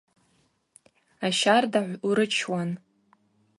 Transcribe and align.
Ащардагӏв 1.25 1.91
урычуан. 2.07 2.69